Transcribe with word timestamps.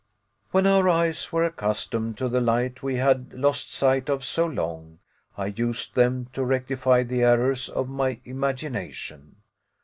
When 0.49 0.65
our 0.65 0.89
eyes 0.89 1.31
were 1.31 1.43
accustomed 1.43 2.17
to 2.17 2.27
the 2.27 2.41
light 2.41 2.81
we 2.81 2.95
had 2.95 3.33
lost 3.33 3.71
sight 3.71 4.09
of 4.09 4.23
so 4.25 4.47
long, 4.47 4.97
I 5.37 5.53
used 5.55 5.93
them 5.93 6.27
to 6.33 6.43
rectify 6.43 7.03
the 7.03 7.21
errors 7.21 7.69
of 7.69 7.87
my 7.87 8.19
imagination. 8.25 9.35